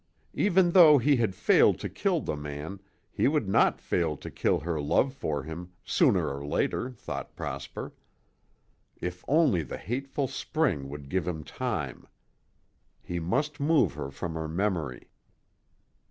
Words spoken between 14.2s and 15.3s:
her memory.